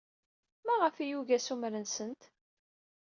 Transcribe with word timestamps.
Maɣef 0.65 0.95
ay 0.97 1.07
yugi 1.09 1.33
assumer-nsent? 1.37 2.21